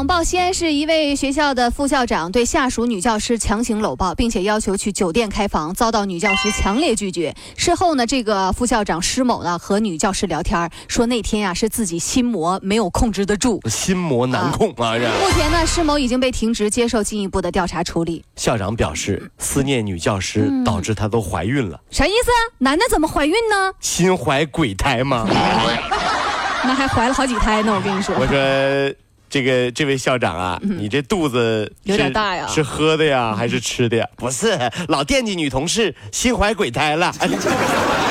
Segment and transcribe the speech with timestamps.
[0.00, 7.34] 网曝西安市一位学校的副校长对下属女教师强行搂抱，并且要求去酒店开房，遭到女教师强烈拒绝。
[7.54, 13.60] 事后呢，这个副校长施某呢和女教师聊天，说那天呀是自己心魔没有控制得住。
[13.68, 14.96] 心魔难控啊！
[14.96, 18.24] 这目前呢，施某已经被停职，接受进一步的调查处理。
[18.36, 21.78] 校长表示，思念女教师导致她都怀孕了。
[21.90, 22.30] 啥意思？
[22.56, 23.70] 男的怎么怀孕呢？
[23.80, 25.26] 心怀鬼胎吗？
[26.64, 28.14] 那还怀了好几胎呢，我跟你说。
[28.18, 28.96] 我说。
[29.30, 34.06] 这个这位校长啊，你这肚子有点大呀，是喝的呀，还是吃的呀？
[34.16, 37.14] 不是，老惦记女同事，心怀鬼胎了。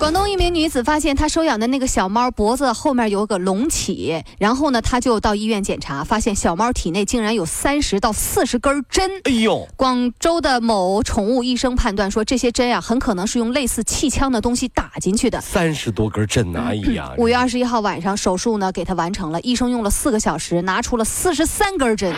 [0.00, 9.10] 广东一名女子发现她收养的那个小猫脖子后面有个隆起，然后呢，她就到医院检查，发现小猫体内竟然有三十到四十根针。
[9.24, 9.68] 哎呦！
[9.76, 15.38] 广州的某宠物医生判断说，这些针啊，很可能是用类似气枪的东西打进去的。
[15.42, 16.64] 三十多根针呢？
[16.66, 17.12] 哎呀！
[17.18, 22.14] 五月二十一号晚上，手术呢给她完成了，医生用了四个小时，拿出了四十三根针。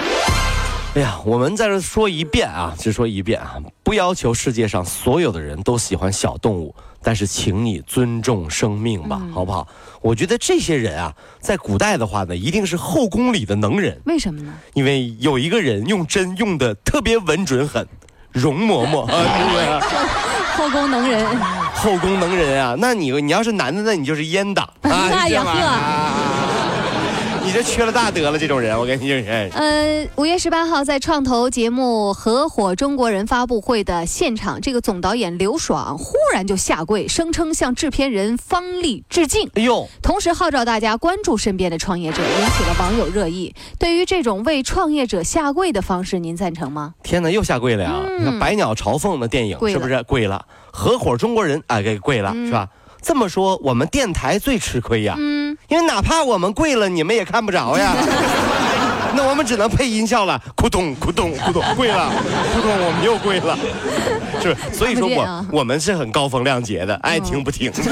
[0.95, 6.75] 哎呀，我们在这说一遍啊，只说一遍啊，不要求世界上所有的人都喜欢小动物。
[7.05, 9.67] 但是，请你尊重生命吧，好不好？
[10.03, 13.99] 我觉得这些人啊，在古代的话呢，一定是后宫里的能人。
[14.05, 14.53] 为什么呢？
[14.75, 17.89] 因为有一个人用针用的特别稳准狠，
[18.31, 19.81] 容嬷嬷啊，
[20.57, 21.27] 后宫能人，
[21.75, 22.77] 后宫能人啊！
[22.79, 25.09] 那你你要是男的，那你就是阉党 啊！
[25.11, 26.42] 哎呀呵。
[27.45, 29.59] 你这缺了大德了，这种人，我跟你认识。
[29.59, 39.51] 呃，五月十八号在创投节目《合伙中国人》发布会的现场，这个总导演刘爽忽然就下跪，声称向制片人方丽致敬。
[39.55, 39.89] 哎呦！
[40.01, 43.53] 同时号召大家关注身边的创业者，引起了网友热议。
[43.77, 46.95] 对于这种为创业者下跪的方式，您赞成吗？
[47.03, 48.03] 天哪，又下跪了呀！
[48.21, 50.47] 你看《百鸟朝凤》的电影是不是跪了？
[50.71, 52.69] 《合伙中国人》啊，给跪了是吧？
[53.03, 57.95] 这么说，我们电台最吃亏呀，嗯，因为哪怕我们跪了，你们也看不着呀。
[59.15, 62.11] 那我们只能配音效了，咕咚咕咚咕咚，跪了，
[62.57, 63.59] 咕咚，我们又跪了，
[64.41, 67.71] 是所以说我我们是很高风亮节的，爱听不听。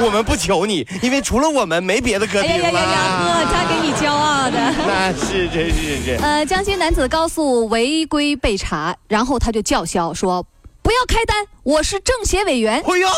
[0.00, 2.68] 我们不求你，因为除了我们没别的歌听了。
[2.68, 4.58] 哎呀呀呀，哥，他给你骄傲的。
[4.86, 6.18] 那是真是是。
[6.22, 10.44] 呃，江西男子高速违规被查，然后他就叫嚣说。
[10.88, 12.76] 不要开单，我是政协委员。
[12.76, 13.08] 哎呦！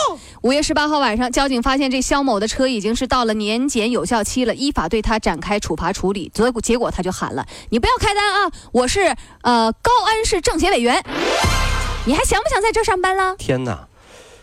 [0.40, 6.28] 五月十八号晚上，交警发现这肖某的车已经是到了年检有效期了，依法对他展开处罚处理。
[6.34, 8.50] 结果结果他就喊了：“你不要开单啊！
[8.72, 11.00] 我是呃高安市政协委员，
[12.06, 13.86] 你还想不想在这上班了？”天哪，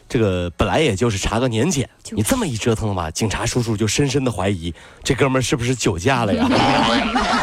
[0.07, 4.73] 这个本来也就是查个年检，你这么一折腾吧，警察叔叔就深深的怀疑
[5.03, 6.47] 这哥们儿是不是酒驾了呀？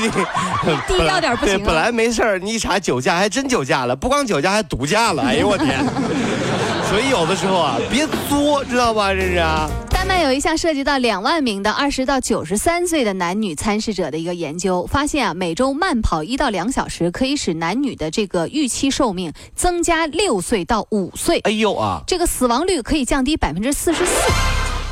[0.00, 1.58] 低调点不行。
[1.58, 5.22] 对，本来没事儿，你一查酒驾，还真酒驾了，不光酒驾，还毒驾了。
[5.22, 5.84] 哎呦我天！
[6.88, 9.12] 所以有的时候啊，别作，知道吧？
[9.12, 9.42] 这是。
[9.90, 21.40] 丹麦有一项涉及到两万名的二十到九十三岁的男女参试者的一个研究，发现啊，每周慢跑一到两小时，可以使男女的这个预期寿命增加六岁到五岁。
[21.40, 22.02] 哎呦啊！
[22.06, 24.12] 这个死亡率可以降低百分之四十四。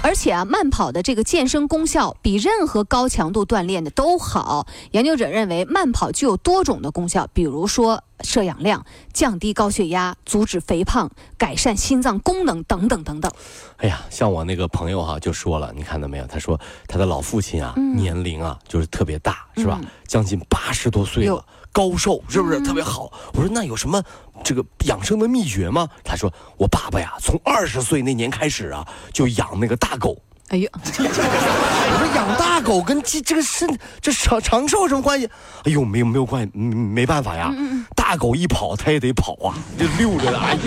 [0.05, 4.67] 而且啊，慢跑的这个健身功效比任何高强度锻炼的都好。
[4.91, 8.85] 研究者认为，慢跑具有多种的功效，比如说摄氧量、
[9.15, 13.33] 降低高血压、阻止肥胖、改善心脏功能等等等等。
[13.79, 16.27] 哎呀，像我那个朋友哈就说了，你看到没有？
[16.27, 19.81] 他说他的老父亲啊，年龄啊就是特别大，是吧？
[20.07, 21.43] 将近八十多岁了。
[21.75, 23.13] 高寿是不是特别好？
[23.33, 24.01] 我说那有什么
[24.45, 25.89] 这个养生的秘诀吗？
[26.05, 30.17] 他说我爸爸呀，从二十岁那年开始啊，就养那个大狗。
[30.51, 35.29] 哎呀，我说养大狗跟这这个身这长长寿什么关系？
[35.65, 37.53] 哎呦，没有没有关系，没办法呀。
[37.97, 40.39] 大狗一跑，它也得跑啊，就溜着的。
[40.39, 40.61] 哎呀，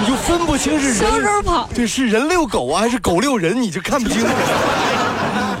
[0.00, 4.26] 你就分不清是人跑，对，是人遛狗啊，还是狗遛人，你就看不清。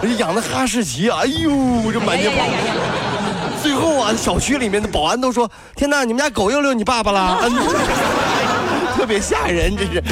[0.08, 2.46] 且养的哈士奇，哎呦，这满街跑。
[3.62, 7.38] 最后啊，小区里面的保安都说：“天哪，你们家狗又遛你爸爸了，
[8.96, 10.02] 特别吓人，这是。”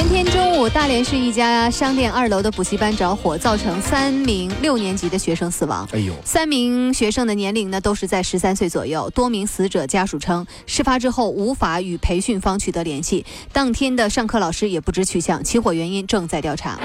[0.00, 5.86] 前天中午，大连市一家商店二楼的补习班着火，造成三名六年级的学生死亡。
[5.92, 9.10] 哎呦，三名学生的年龄呢都是在十三岁左右。
[9.10, 16.78] 多名死者家属称，事发之后无法与培训方取得联系，当天的上课老师也不知去向，起火原因正在调查。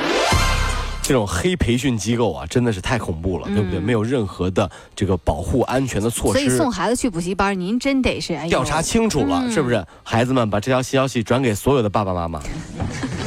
[1.02, 3.80] 这种黑培训机构啊，真的是太恐怖了，对不对？
[3.80, 6.58] 嗯没有任何的这个保护安全的措施所以。
[6.58, 9.86] 送孩子去补习班，您真得是哎呦调查清楚了，嗯是不是？
[10.04, 12.42] 孩子们把这条消息转给所有的爸爸妈妈，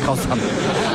[0.08, 0.42] 告诉他们。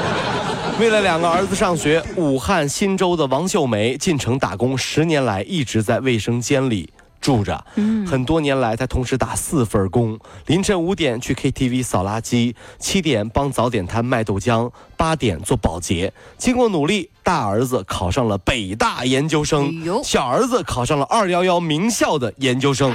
[0.81, 7.63] 为了两个儿子上学，武汉新州的王秀梅进城打工，十年来一直在卫生间里住着。
[7.75, 10.17] 嗯很多年来，她同时打四份工：
[10.47, 16.11] 凌晨五点去 KTV 扫垃圾，七点帮早点摊卖豆浆，八点做保洁。
[16.39, 22.91] 经过努力，大儿子考上了北大研究生哎，小儿子考上了二幺幺名校的研究生。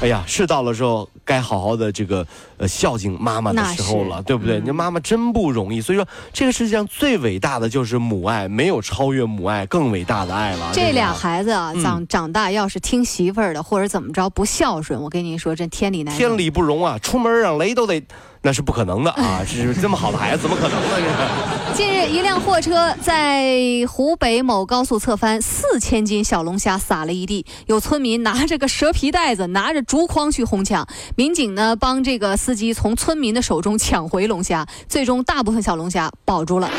[0.00, 2.26] 哎呀，是到了时候该好好的这个
[2.56, 4.58] 呃孝敬妈妈的时候了，对不对？
[4.58, 10.70] 嗯你这妈妈真不容易，所以说这个世界上最伟大的就是母爱，没有超越母爱更伟大的爱了。
[10.72, 16.18] 这俩孩子啊，嗯长长大要是听媳妇儿的，或者怎么着不孝顺，我跟您说，这天理难容。
[16.18, 18.02] 天理不容啊，出门让雷都得，
[18.42, 19.42] 那是不可能的啊！
[19.46, 20.86] 是这么好的孩子，怎么可能呢？
[20.96, 21.76] 这是。
[21.76, 23.54] 近日，一辆货车在
[23.88, 27.44] 湖北某高速侧翻，四千斤小龙虾撒了一地。
[27.66, 30.86] 有村民拿着个蛇皮袋子，拿着竹筐去哄抢。
[31.16, 36.70] 民警呢，帮这个司机从村民的手中抢回龙虾，最终大部分小龙虾保住了。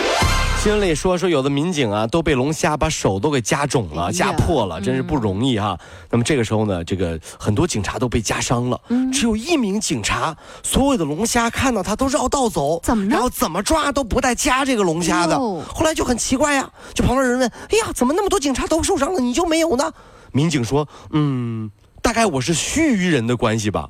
[0.62, 5.76] 新闻里说说有的民警啊都被龙虾把手都给夹肿了、夹破了，真是不容易哈、
[6.12, 15.34] 那么这个时候呢，这个很多警察都被夹伤了，嗯只有一名警察，所有的龙虾看到他都绕道走，怎么呢然后怎么抓都不带夹这个龙虾的。
[15.34, 19.92] 哟后来就很奇怪呀、就旁边人问：“哎呀，怎么那么多警察都受伤了，你就没有呢？”
[20.32, 21.72] 民警说：“嗯，
[22.04, 23.90] 大概我是须臾人的关系吧。”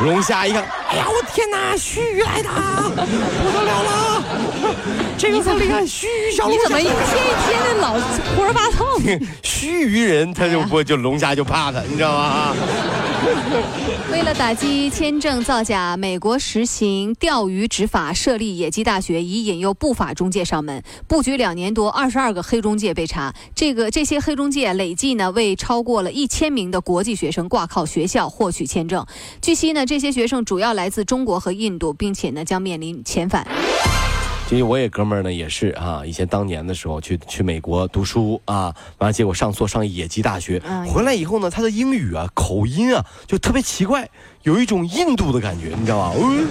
[0.00, 2.50] 龙虾一看，哎呀，我天哪，须臾来的，
[2.90, 4.24] 不得了了！
[5.16, 7.94] 这个很厉害，须臾小龙虾你怎么一天一天的老
[8.36, 9.18] 胡说八道呢？
[9.42, 12.54] 须臾人他就不就龙虾就怕他，你知道吗？
[14.10, 20.82] 为了打击签证造假，美国实行钓鱼执法，设立野鸡大学，以引诱不法中介上门。
[21.06, 23.34] 布局两年多，二十二个黑中介被查。
[23.54, 29.04] 这个这些黑中介累计呢为超过了一千名的国际学生挂靠学校获取签证。
[29.40, 33.46] 据悉呢，这些学生主要来自中国和印度，并且呢将面临遣返。
[34.48, 44.08] 其实我也哥们儿呢也是啊，以前当年的时候去去美国读书啊，完了结果上错上野鸡大学，回来以后呢，他的英语啊口音啊就特别奇怪，
[44.44, 46.12] 有一种印度的感觉，你知道吧？
[46.22, 46.46] 嗯。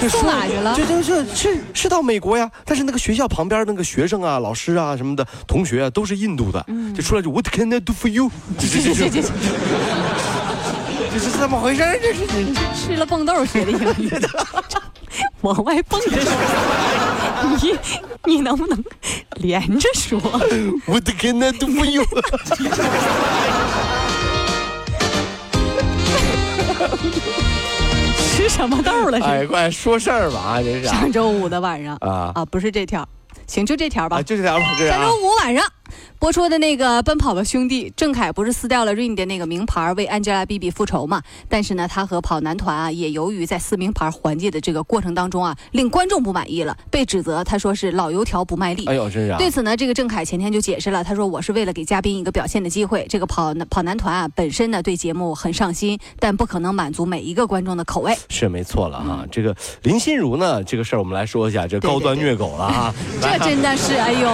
[0.00, 0.74] 这送哪去了？
[0.74, 8.30] 这这这是是到美国呀，但是那个学校旁边那个学生啊、老师啊什么的同学啊都是印度的，就出来就 What can I do for you？
[8.56, 9.22] 这这这这
[11.12, 11.98] 这这是怎么回事儿？
[11.98, 12.24] 这是
[12.74, 14.10] 吃了蹦豆学的英语，
[15.40, 16.32] 往外蹦着说，
[17.60, 17.76] 你
[18.24, 18.84] 你能不能
[19.36, 20.20] 连着说
[20.86, 22.04] ？What can I do for you？
[28.32, 29.18] 吃什么豆了？
[29.20, 33.06] 哎，快说事儿吧啊，这是啊上周五的晚上啊啊，不是这条，
[33.46, 34.22] 行，就这条吧啊，。
[34.22, 35.16] 就这条吧，上周。
[35.16, 35.64] 五晚上
[36.18, 41.22] 播出的那个《奔跑吧兄弟》，郑恺不是撕掉了 Rain 的那个名牌为 Angelababy 复仇嘛？
[41.48, 48.86] 但是呢，他和跑男团啊，也由于在撕名牌环节的这个过程当中啊，令观众不满意了，被指责他说是老油条不卖力。
[48.86, 49.38] 哎呦，真是啊！
[49.38, 53.06] 对此呢，这个郑恺前天就解释了，他说我是为了给嘉宾一个表现的机会。
[53.08, 58.16] 这个跑跑男团啊，本身呢对节目很上心，但不可能满足每一个观众的口味。
[58.28, 59.26] 是没错了哈。
[59.30, 62.94] 这个林心如呢，这个事儿我们来说一下，这高端虐狗了啊。
[63.20, 64.30] 这真的是，哎呦，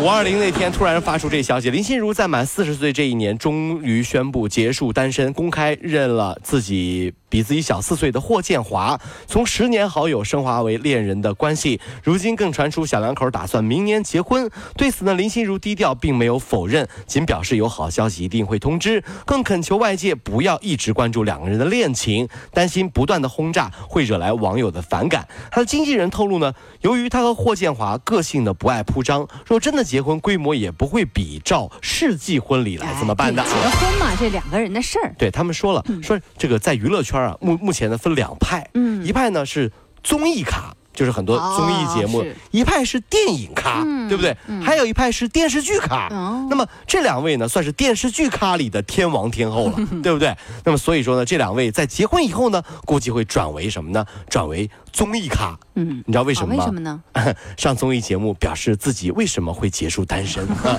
[0.00, 11.80] 五二零那天突然发出这消息，林心如在满四十岁这一年，终于宣布结束单身，公开认了自己比自己小四岁的霍建华，从十年好友升华为恋人的关系。
[12.04, 14.48] 如今更传出小两口打算明年结婚。
[14.76, 25.26] 对此呢，林心如低调，并没有否认，仅表示有好消息一定会通知，更恳求外界不要一直关注两个人的恋情，担心不断的轰炸会惹来网友的反感。
[25.50, 33.42] 他的经纪人透露呢，由于他和霍建华个性呢不爱铺张，若真的结婚，规模也不会比照世纪婚礼来这么办的。
[33.44, 35.14] 结婚嘛，这两个人的事儿。
[35.18, 39.70] 对他们说了，说这个在娱乐圈啊，目目前呢分两派，嗯一派呢是
[40.02, 40.74] 综艺咖。
[40.94, 44.36] 就是很多哦综艺节目，是一派是电影咖，嗯对不对？
[44.62, 46.08] 还有一派是电视剧咖。
[46.10, 50.36] 哦那么这两位呢，算是电视剧咖里的天王天后了， 对不对？
[50.64, 54.04] 那么所以说呢，这两位在结婚以后呢，估计会转为什么呢？
[54.28, 55.56] 转为综艺咖。
[55.74, 56.64] 嗯，你知道为什么吗？
[56.64, 57.00] 啊为什么呢？
[57.56, 60.78] 上综艺节目表示自己为什么会结束单身，啊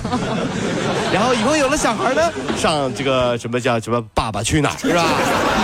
[1.12, 5.04] 然后以后有了小孩呢，上这个什么叫什么《爸爸去哪儿》是吧？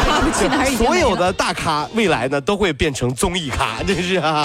[0.09, 4.40] 爸爸去哪儿所有的大咖未来呢都会变成综艺咖，真是啊！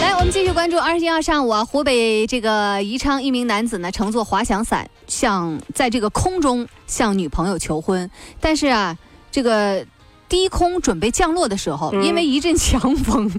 [0.00, 8.96] 来，我们继续关注二十一号上午啊，湖北这个宜昌一名男子呢乘坐滑翔伞向在这个空中向女朋友求婚，但是啊，
[9.30, 9.84] 这个
[10.28, 13.30] 低空准备降落的时候，因为一阵强风，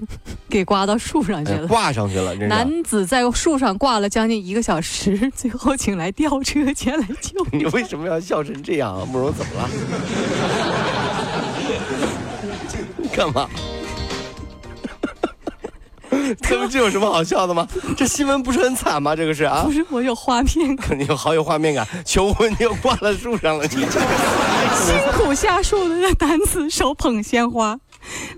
[0.48, 1.66] 给刮到树上去哎了。
[1.66, 9.04] 挂上去了，男子在树上挂了将近一个小时， 最后请来吊车前来救你为什么要笑成这样啊？
[9.04, 9.68] 慕容怎么了？
[13.12, 13.48] 干嘛？
[16.42, 17.66] 这不这有什么好笑的吗？
[17.96, 19.14] 这新闻不是很惨吗？
[19.14, 21.86] 这个是啊不，是我有画面感，肯定好有画面感。
[22.04, 23.70] 求婚你又挂在树上了，你
[24.76, 27.78] 辛苦下树的男子手捧鲜花，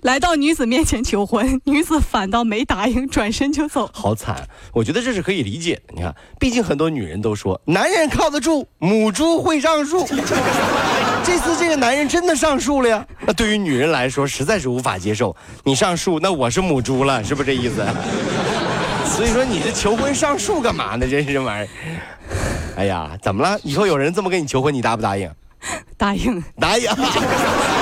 [0.02, 3.90] 来到女子面前求婚，女子反倒没答应，转身就走。
[3.92, 4.48] 好惨。
[4.72, 5.94] 我觉得这是可以理解的。
[5.94, 10.06] 你看，毕竟很多女人都说，男人靠得住，母猪会上树。
[11.24, 13.06] 这次这个男人真的上树了呀！
[13.20, 15.34] 那对于女人来说，实在是无法接受。
[15.64, 17.84] 你上树，那我是母猪了，是不是这意思？
[19.06, 21.06] 所以说你这求婚上树干嘛呢？
[21.06, 21.68] 真是这玩意儿。
[22.76, 23.58] 哎呀，怎么了？
[23.62, 25.30] 以后有人这么跟你求婚，你答不答应？
[25.96, 26.96] 答应，答应，太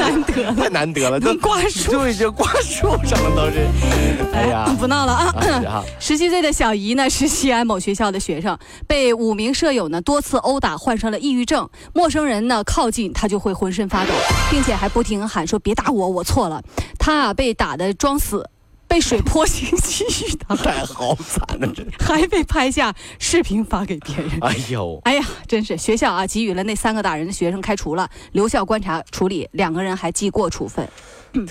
[0.00, 0.54] 难得了。
[0.54, 3.66] 太难得了，都能挂树就已经挂树上了，都是。
[4.32, 5.84] 哎呀，不闹了啊！
[6.00, 11.68] 十七岁的小姨呢是西安某学校的学生，被五名舍友呢多次殴打，患上了抑郁症。
[11.92, 14.12] 陌生人呢靠近她就会浑身发抖，
[14.50, 16.62] 并且还不停地喊说：“别打我，我错了。”
[16.98, 18.48] 她啊被打的装死，
[18.90, 21.84] 被水泼进继续打， 太好惨了，这。
[22.04, 24.28] 还被拍下视频发给别人。
[24.40, 30.86] 哎呦，哎呀，真是学校啊，给予了那三个打人的学生开除了，留校观察处理，两个人还记过处分。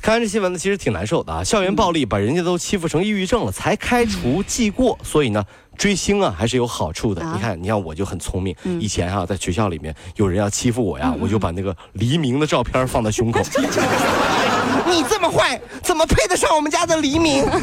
[0.02, 1.42] 看完这新闻呢，其实挺难受的啊。
[1.42, 5.42] 校园暴力把人家都欺负成抑郁症了，才开除记过，所以呢，
[5.78, 7.22] 追星啊还是有好处的。
[7.24, 13.40] 啊你看，你看我就很聪明，以前啊、在学校里面有人要欺负我呀，我就把那个黎明的照片放在胸口。
[14.90, 17.46] 你这么坏，怎么配得上我们家的黎明？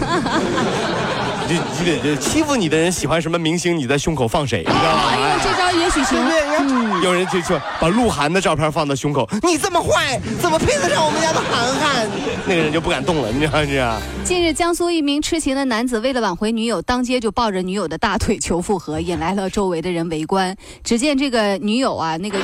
[1.49, 5.03] 你这你得这欺负你的人喜欢什么明星，你在胸口放谁，你知道吗？
[5.11, 7.05] 哎呦，这招也许行对？
[7.05, 12.09] 有人就说把鹿晗的照片放在胸口，你这么坏，怎么配得上我们家的涵涵？
[12.47, 14.01] 那个人就不敢动了，你知道是啊？
[14.25, 20.57] 近日，江苏一名痴情的男子为了挽回女友，当街就抱着女友的大腿求复合，引来了周围的人围观。
[20.83, 22.39] 只见这个女友啊，那个、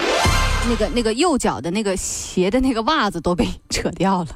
[0.69, 4.29] 那个、那个右脚的那个鞋的那个袜子都被 扯掉了。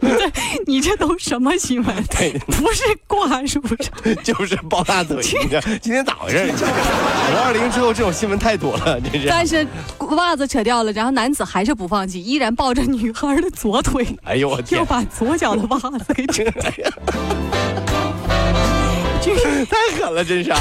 [0.00, 0.32] 你 这
[0.66, 2.04] 你这都什么新闻？
[2.10, 6.38] 对不是挂是不是， 就是抱大腿，你知道 今天咋回事？
[6.38, 9.28] 五二零之后这种新闻太多了，真是。
[9.28, 9.66] 但是
[10.16, 14.84] 袜子扯掉了，然后男子还是不放弃，依然抱着女孩的左腿，哎呦我天又！
[14.84, 16.42] 把左脚的袜子给扯。
[16.62, 16.90] 哎呀，
[19.20, 19.34] 这
[19.66, 20.58] 太狠了，真是啊！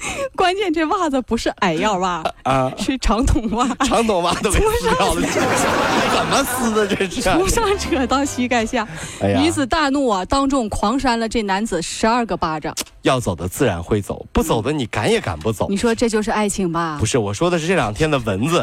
[0.36, 3.66] 关键这袜子不是矮腰袜，啊是长筒袜。
[3.84, 5.22] 长筒袜都给撕掉了，
[6.14, 6.86] 怎么撕的？
[6.86, 7.22] 这是？
[7.22, 8.86] 从上扯到膝盖下，
[9.20, 12.74] 哎女子大怒啊，当众狂扇了这男子十二个巴掌。
[13.02, 15.76] 要走的自然会走，不走的你赶也赶不走你。
[15.76, 17.06] 说这就是爱情吧不？
[17.06, 18.62] 是，我说的是这两天的蚊子。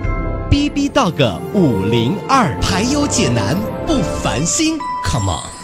[0.51, 3.55] B B Dog 五零二，排忧解难
[3.87, 4.77] 不烦心
[5.09, 5.60] ，Come on。